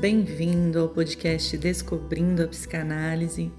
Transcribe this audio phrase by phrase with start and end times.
[0.00, 3.50] Bem-vindo ao podcast Descobrindo a Psicanálise,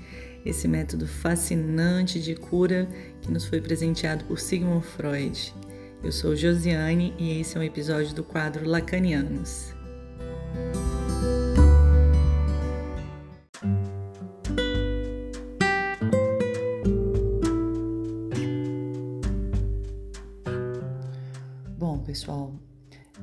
[0.46, 2.87] esse método fascinante de cura
[3.21, 5.53] que nos foi presenteado por Sigmund Freud.
[6.01, 9.75] Eu sou Josiane e esse é um episódio do quadro Lacanianos.
[21.78, 22.54] Bom, pessoal,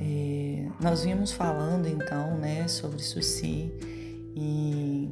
[0.00, 3.72] é, nós vimos falando então, né, sobre Suci
[4.34, 5.10] e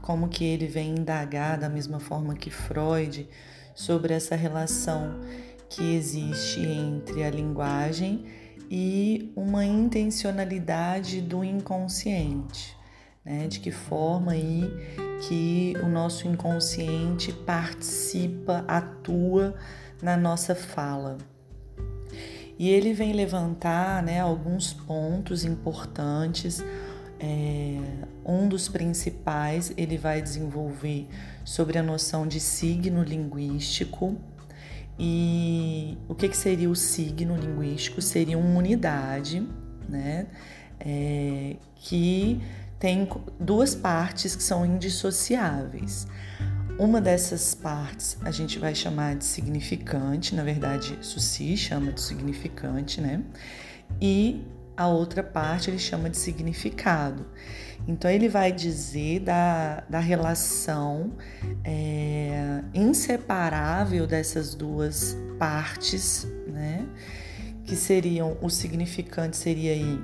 [0.00, 3.28] como que ele vem indagar da mesma forma que Freud
[3.74, 5.20] sobre essa relação
[5.68, 8.24] que existe entre a linguagem
[8.70, 12.76] e uma intencionalidade do inconsciente,
[13.24, 13.46] né?
[13.46, 14.70] De que forma aí
[15.26, 19.54] que o nosso inconsciente participa, atua
[20.02, 21.18] na nossa fala.
[22.58, 26.64] E ele vem levantar né, alguns pontos importantes.
[27.18, 27.78] É,
[28.24, 31.08] um dos principais ele vai desenvolver
[31.44, 34.16] sobre a noção de signo linguístico.
[34.98, 38.00] E o que, que seria o signo linguístico?
[38.00, 39.46] Seria uma unidade,
[39.88, 40.26] né?
[40.78, 42.40] É, que
[42.78, 43.08] tem
[43.40, 46.06] duas partes que são indissociáveis.
[46.78, 53.00] Uma dessas partes a gente vai chamar de significante, na verdade, Suci chama de significante,
[53.00, 53.22] né?
[54.00, 54.44] E
[54.76, 57.26] a outra parte ele chama de significado.
[57.86, 61.12] Então, ele vai dizer da, da relação
[61.62, 66.84] é, inseparável dessas duas partes, né?
[67.64, 70.00] Que seriam o significante seria aí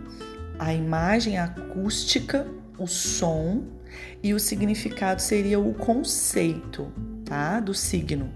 [0.56, 2.46] a imagem acústica,
[2.78, 3.79] o som
[4.22, 6.92] e o significado seria o conceito,
[7.24, 7.60] tá?
[7.60, 8.30] Do signo.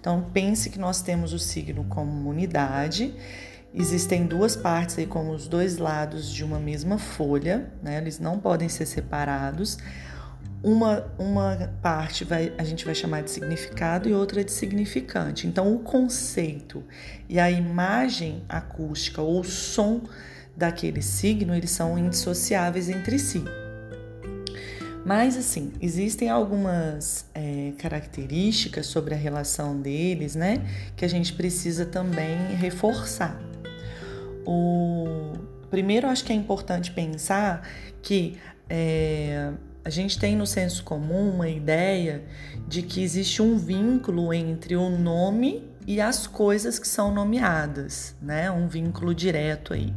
[0.00, 3.14] Então pense que nós temos o signo como unidade.
[3.74, 7.98] Existem duas partes aí como os dois lados de uma mesma folha, né?
[7.98, 9.78] Eles não podem ser separados.
[10.62, 15.46] Uma, uma parte vai, a gente vai chamar de significado e outra de significante.
[15.46, 16.82] Então, o conceito
[17.28, 20.02] e a imagem acústica ou som
[20.56, 23.44] daquele signo, eles são indissociáveis entre si.
[25.04, 30.66] Mas, assim, existem algumas é, características sobre a relação deles, né,
[30.96, 33.40] que a gente precisa também reforçar.
[34.46, 35.32] O
[35.70, 37.66] primeiro, acho que é importante pensar
[38.02, 38.38] que
[38.68, 39.52] é,
[39.84, 42.22] a gente tem no senso comum uma ideia
[42.66, 48.50] de que existe um vínculo entre o nome e as coisas que são nomeadas, né?
[48.50, 49.94] Um vínculo direto aí.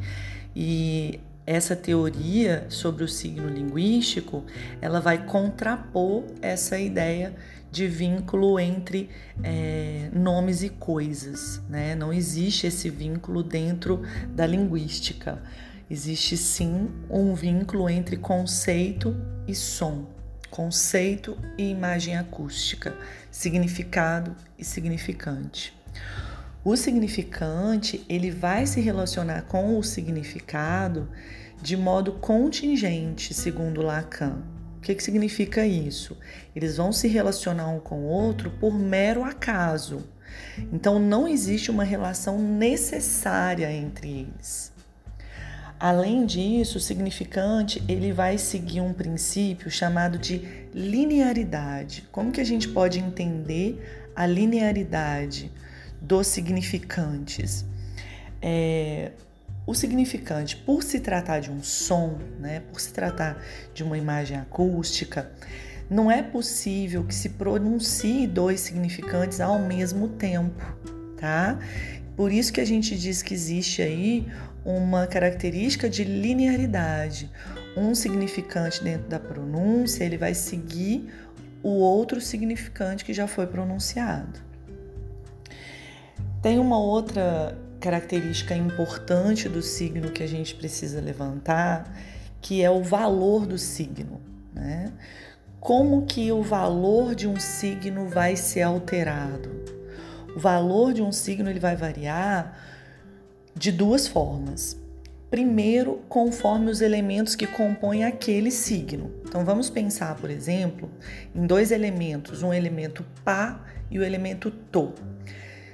[0.56, 4.46] E essa teoria sobre o signo linguístico,
[4.81, 7.35] ela vai contrapor essa ideia
[7.72, 9.09] de vínculo entre
[9.41, 11.96] é, nomes e coisas, né?
[11.96, 15.41] Não existe esse vínculo dentro da linguística.
[15.90, 19.16] Existe sim um vínculo entre conceito
[19.47, 20.06] e som,
[20.50, 22.94] conceito e imagem acústica,
[23.31, 25.74] significado e significante.
[26.64, 31.10] O significante, ele vai se relacionar com o significado
[31.60, 34.44] de modo contingente, segundo Lacan.
[34.78, 36.16] O que, que significa isso?
[36.56, 40.08] Eles vão se relacionar um com o outro por mero acaso.
[40.72, 44.72] Então não existe uma relação necessária entre eles.
[45.80, 52.08] Além disso, o significante ele vai seguir um princípio chamado de linearidade.
[52.12, 55.52] Como que a gente pode entender a linearidade?
[56.01, 57.63] Dos significantes.
[58.41, 59.12] É,
[59.66, 63.41] o significante, por se tratar de um som, né, por se tratar
[63.73, 65.31] de uma imagem acústica,
[65.89, 70.66] não é possível que se pronuncie dois significantes ao mesmo tempo,
[71.17, 71.59] tá?
[72.16, 74.28] Por isso que a gente diz que existe aí
[74.66, 77.29] uma característica de linearidade.
[77.75, 81.09] Um significante dentro da pronúncia, ele vai seguir
[81.63, 84.50] o outro significante que já foi pronunciado.
[86.41, 91.95] Tem uma outra característica importante do signo que a gente precisa levantar,
[92.42, 94.19] que é o valor do signo,
[94.51, 94.92] né?
[95.60, 99.51] Como que o valor de um signo vai ser alterado?
[100.36, 102.57] O valor de um signo ele vai variar
[103.56, 104.75] de duas formas.
[105.30, 109.12] Primeiro, conforme os elementos que compõem aquele signo.
[109.24, 110.89] Então vamos pensar, por exemplo,
[111.36, 114.92] em dois elementos, um elemento pá e o elemento to.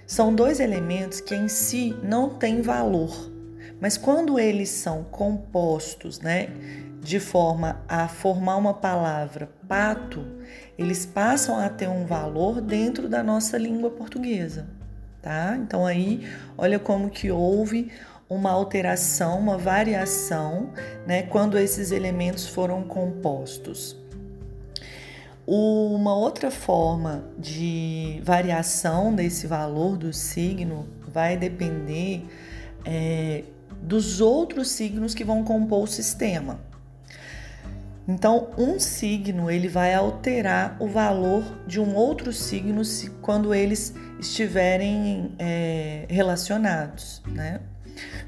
[0.07, 3.29] São dois elementos que em si não têm valor,
[3.81, 6.47] mas quando eles são compostos, né,
[7.01, 10.25] de forma a formar uma palavra pato,
[10.77, 14.65] eles passam a ter um valor dentro da nossa língua portuguesa,
[15.21, 15.57] tá?
[15.61, 16.25] Então aí,
[16.57, 17.91] olha como que houve
[18.29, 20.71] uma alteração, uma variação,
[21.05, 23.93] né, quando esses elementos foram compostos.
[25.49, 32.25] Uma outra forma de variação desse valor do signo vai depender
[32.83, 33.45] é,
[33.81, 36.59] dos outros signos que vão compor o sistema.
[38.05, 42.81] Então, um signo ele vai alterar o valor de um outro signo
[43.21, 47.61] quando eles estiverem é, relacionados, né?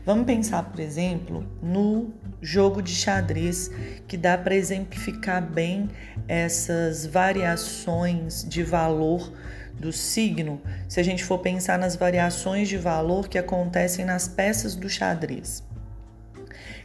[0.06, 3.70] Vamos pensar, por exemplo, no jogo de xadrez,
[4.08, 5.90] que dá para exemplificar bem
[6.28, 9.32] essas variações de valor
[9.80, 14.76] do signo, se a gente for pensar nas variações de valor que acontecem nas peças
[14.76, 15.64] do xadrez.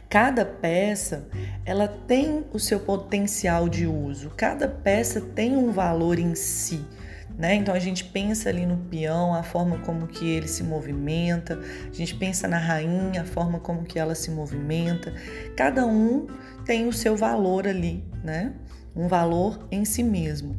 [0.09, 1.27] Cada peça,
[1.65, 4.31] ela tem o seu potencial de uso.
[4.37, 6.85] Cada peça tem um valor em si.
[7.37, 7.55] Né?
[7.55, 11.59] Então a gente pensa ali no peão, a forma como que ele se movimenta,
[11.89, 15.13] a gente pensa na rainha, a forma como que ela se movimenta.
[15.55, 16.27] Cada um
[16.65, 18.53] tem o seu valor ali, né?
[18.95, 20.55] Um valor em si mesmo.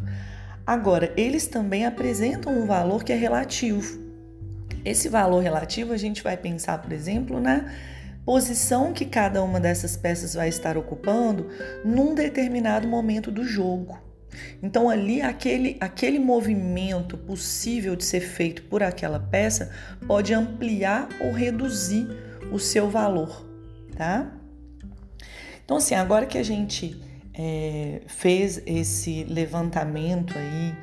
[0.67, 4.05] Agora, eles também apresentam um valor que é relativo.
[4.85, 7.67] Esse valor relativo a gente vai pensar, por exemplo, na
[8.25, 11.49] posição que cada uma dessas peças vai estar ocupando
[11.85, 14.06] num determinado momento do jogo.
[14.63, 19.71] Então ali aquele aquele movimento possível de ser feito por aquela peça
[20.07, 22.07] pode ampliar ou reduzir
[22.53, 23.47] o seu valor,
[23.97, 24.33] tá?
[25.65, 27.01] Então assim, agora que a gente
[27.35, 30.75] é, fez esse levantamento aí,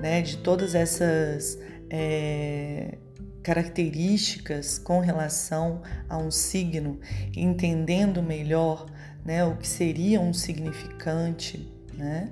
[0.00, 1.58] né, de todas essas
[1.88, 2.98] é,
[3.42, 7.00] características com relação a um signo,
[7.36, 8.86] entendendo melhor,
[9.24, 12.30] né, o que seria um significante, né?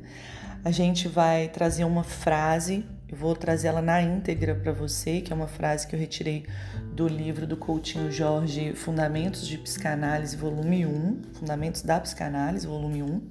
[0.65, 5.33] A gente vai trazer uma frase, eu vou trazer ela na íntegra para você, que
[5.33, 6.47] é uma frase que eu retirei
[6.93, 13.23] do livro do Coutinho Jorge, Fundamentos de Psicanálise, volume 1, Fundamentos da Psicanálise, volume 1,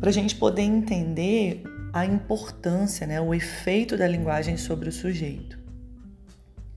[0.00, 1.62] para a gente poder entender
[1.92, 5.58] a importância, né, o efeito da linguagem sobre o sujeito.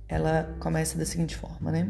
[0.07, 1.89] Ela começa da seguinte forma, né?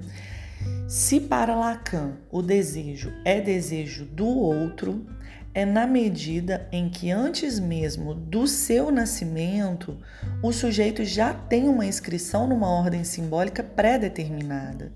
[0.87, 5.05] Se para Lacan o desejo é desejo do outro,
[5.55, 9.97] é na medida em que antes mesmo do seu nascimento,
[10.43, 14.91] o sujeito já tem uma inscrição numa ordem simbólica pré-determinada.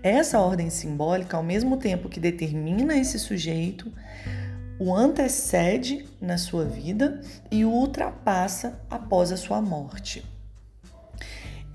[0.00, 3.92] Essa ordem simbólica, ao mesmo tempo que determina esse sujeito,
[4.78, 7.20] o antecede na sua vida
[7.50, 10.24] e o ultrapassa após a sua morte.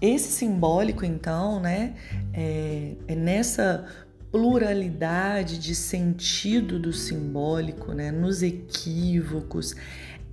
[0.02, 1.94] Esse simbólico, então, né,
[2.34, 3.86] é, é nessa
[4.34, 9.76] pluralidade de sentido do simbólico, né, nos equívocos,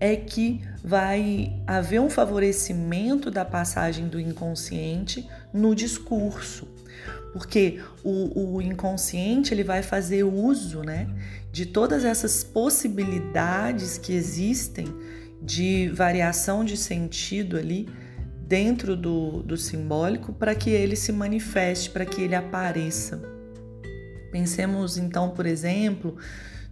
[0.00, 6.66] é que vai haver um favorecimento da passagem do inconsciente no discurso.
[7.34, 11.06] Porque o, o inconsciente ele vai fazer uso né,
[11.52, 14.86] de todas essas possibilidades que existem
[15.42, 17.86] de variação de sentido ali
[18.48, 23.39] dentro do, do simbólico para que ele se manifeste, para que ele apareça.
[24.30, 26.16] Pensemos então, por exemplo,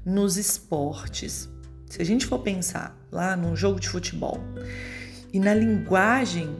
[0.05, 1.49] nos esportes.
[1.87, 4.41] Se a gente for pensar lá no jogo de futebol
[5.33, 6.55] e na linguagem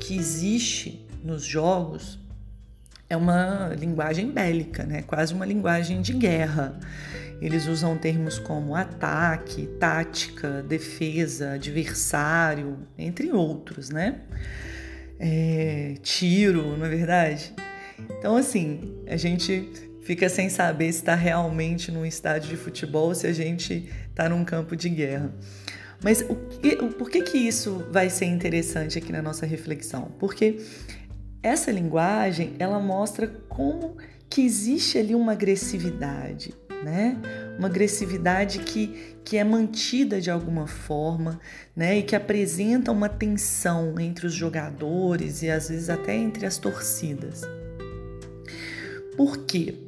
[0.00, 2.18] que existe nos jogos,
[3.08, 5.02] é uma linguagem bélica, né?
[5.02, 6.78] Quase uma linguagem de guerra.
[7.40, 14.20] Eles usam termos como ataque, tática, defesa, adversário, entre outros, né?
[15.18, 17.54] É, tiro, não é verdade?
[18.18, 19.70] Então, assim, a gente
[20.06, 24.28] fica sem saber se está realmente num estádio de futebol ou se a gente está
[24.28, 25.34] num campo de guerra.
[26.00, 30.12] Mas o que, por que, que isso vai ser interessante aqui na nossa reflexão?
[30.20, 30.60] Porque
[31.42, 33.96] essa linguagem ela mostra como
[34.30, 37.16] que existe ali uma agressividade, né?
[37.58, 41.40] Uma agressividade que, que é mantida de alguma forma,
[41.74, 41.98] né?
[41.98, 47.42] E que apresenta uma tensão entre os jogadores e às vezes até entre as torcidas.
[49.16, 49.85] Por quê?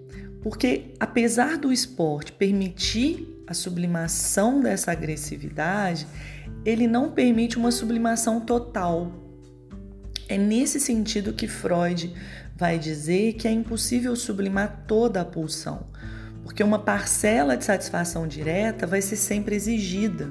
[0.48, 6.06] Porque apesar do esporte permitir a sublimação dessa agressividade,
[6.64, 9.12] ele não permite uma sublimação total.
[10.26, 12.14] É nesse sentido que Freud
[12.56, 15.86] vai dizer que é impossível sublimar toda a pulsão,
[16.42, 20.30] porque uma parcela de satisfação direta vai ser sempre exigida.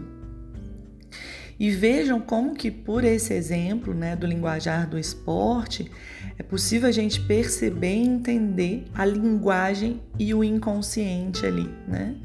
[1.59, 5.89] E vejam como que por esse exemplo, né, do linguajar do esporte,
[6.37, 12.15] é possível a gente perceber e entender a linguagem e o inconsciente ali, né?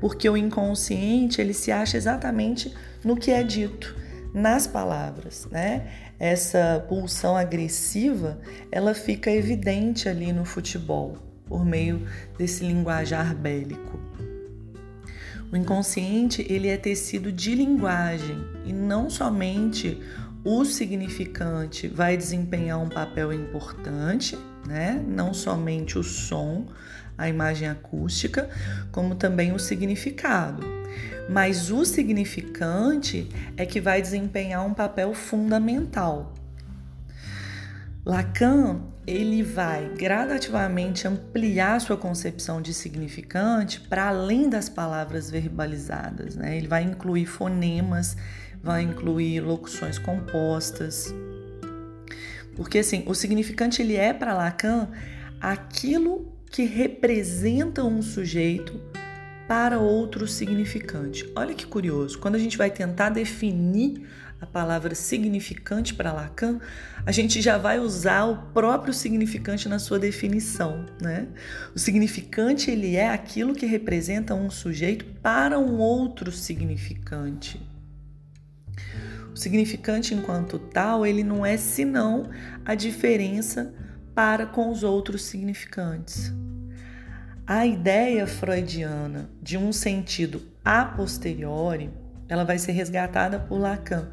[0.00, 2.72] Porque o inconsciente, ele se acha exatamente
[3.04, 3.94] no que é dito,
[4.32, 5.86] nas palavras, né?
[6.18, 8.40] Essa pulsão agressiva,
[8.72, 12.06] ela fica evidente ali no futebol, por meio
[12.38, 13.98] desse linguajar bélico.
[15.52, 20.00] O inconsciente ele é tecido de linguagem e não somente
[20.44, 25.02] o significante vai desempenhar um papel importante, né?
[25.06, 26.66] Não somente o som,
[27.18, 28.48] a imagem acústica,
[28.92, 30.64] como também o significado.
[31.28, 36.32] Mas o significante é que vai desempenhar um papel fundamental.
[38.04, 46.36] Lacan ele vai gradativamente ampliar sua concepção de significante para além das palavras verbalizadas.
[46.36, 46.56] Né?
[46.56, 48.16] Ele vai incluir fonemas,
[48.62, 51.12] vai incluir locuções compostas.
[52.54, 54.88] Porque assim, o significante ele é para Lacan
[55.40, 58.80] aquilo que representa um sujeito
[59.50, 61.28] para outro significante.
[61.34, 64.06] Olha que curioso, quando a gente vai tentar definir
[64.40, 66.60] a palavra significante para Lacan,
[67.04, 71.26] a gente já vai usar o próprio significante na sua definição, né?
[71.74, 77.60] O significante ele é aquilo que representa um sujeito para um outro significante.
[79.34, 82.30] O significante enquanto tal, ele não é senão
[82.64, 83.74] a diferença
[84.14, 86.32] para com os outros significantes.
[87.52, 91.90] A ideia freudiana de um sentido a posteriori
[92.28, 94.08] ela vai ser resgatada por Lacan,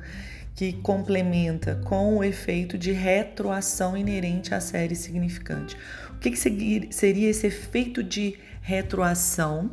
[0.56, 5.78] que complementa com o efeito de retroação inerente à série significante.
[6.16, 9.70] O que, que seria esse efeito de retroação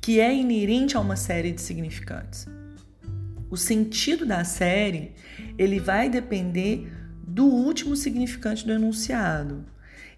[0.00, 2.46] que é inerente a uma série de significantes?
[3.50, 5.10] O sentido da série
[5.58, 6.88] ele vai depender
[7.26, 9.64] do último significante do enunciado.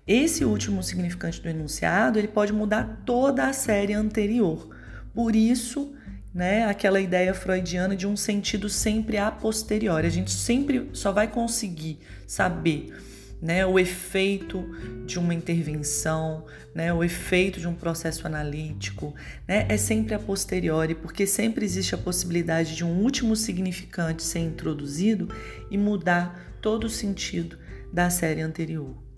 [0.07, 4.69] Esse último significante do enunciado ele pode mudar toda a série anterior.
[5.15, 5.95] Por isso,
[6.35, 10.07] né, aquela ideia freudiana de um sentido sempre a posteriori.
[10.07, 12.93] A gente sempre só vai conseguir saber
[13.41, 14.65] né, o efeito
[15.05, 19.15] de uma intervenção, né, o efeito de um processo analítico,
[19.47, 24.41] né, é sempre a posteriori, porque sempre existe a possibilidade de um último significante ser
[24.41, 25.29] introduzido
[25.71, 27.59] e mudar todo o sentido
[27.93, 29.12] da série anterior.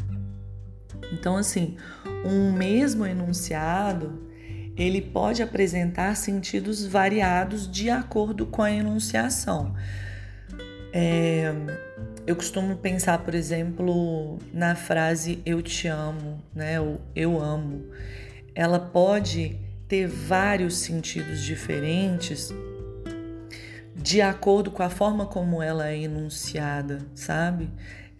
[1.12, 1.76] Então, assim,
[2.25, 4.25] um mesmo enunciado
[4.76, 9.75] ele pode apresentar sentidos variados de acordo com a enunciação.
[10.92, 11.52] É,
[12.26, 16.80] eu costumo pensar, por exemplo, na frase eu te amo, né?
[16.80, 17.84] O eu amo.
[18.54, 19.56] Ela pode
[19.87, 22.52] ter vários sentidos diferentes
[23.94, 27.70] de acordo com a forma como ela é enunciada, sabe?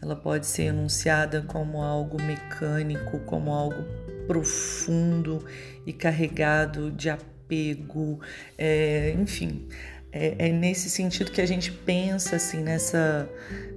[0.04, 3.82] Ela pode ser enunciada como algo mecânico, como algo
[4.26, 5.42] profundo
[5.87, 8.20] e carregado de apego,
[8.58, 9.66] é, enfim.
[10.12, 13.26] É, é, nesse sentido que a gente pensa assim nessa,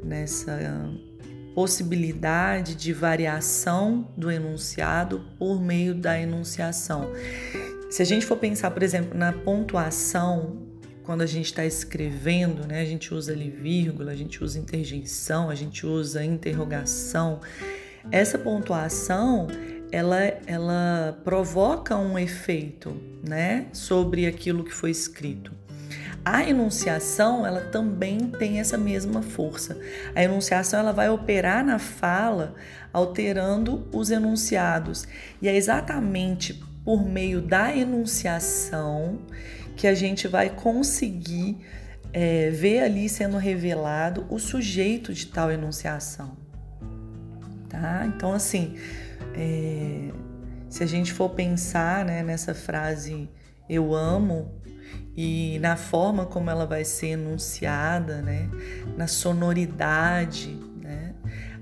[0.03, 0.91] nessa
[1.55, 7.09] possibilidade de variação do enunciado por meio da enunciação.
[7.89, 10.66] Se a gente for pensar, por exemplo, na pontuação,
[11.07, 15.49] quando a gente está escrevendo, né, a gente usa ali vírgula, a gente usa interjeição,
[15.49, 17.39] a gente usa interrogação.
[18.11, 19.47] Essa pontuação
[19.89, 25.53] ela, ela provoca um efeito né, sobre aquilo que foi escrito.
[26.25, 29.79] A enunciação, ela também tem essa mesma força.
[30.13, 32.53] A enunciação, ela vai operar na fala,
[32.91, 35.07] alterando os enunciados.
[35.41, 39.19] E é exatamente por meio da enunciação
[39.75, 41.57] que a gente vai conseguir
[42.13, 46.37] é, ver ali sendo revelado o sujeito de tal enunciação.
[47.67, 48.05] Tá?
[48.07, 48.77] Então, assim,
[49.35, 50.13] é,
[50.69, 53.29] se a gente for pensar né, nessa frase
[53.69, 54.49] eu amo
[55.13, 58.49] e na forma como ela vai ser enunciada, né,
[58.95, 61.13] na sonoridade, né,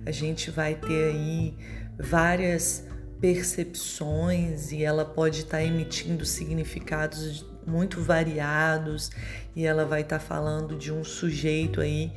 [0.05, 1.58] a gente vai ter aí
[1.98, 2.86] várias
[3.25, 9.10] percepções e ela pode estar tá emitindo significados muito variados
[9.55, 12.12] e ela vai estar tá falando de um sujeito aí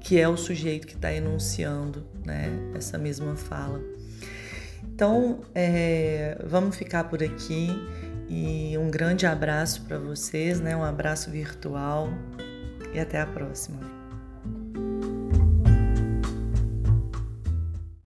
[0.00, 3.78] que é o sujeito que está enunciando né, essa mesma fala.
[4.82, 7.68] Então, é, vamos ficar por aqui
[8.26, 10.74] e um grande abraço para vocês, né?
[10.74, 12.08] Um abraço virtual
[12.94, 13.97] e até a próxima.